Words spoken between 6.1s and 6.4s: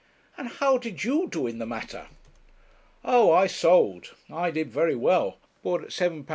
2s.